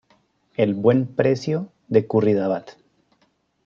[0.55, 2.71] El Buen Precio de Curridabat.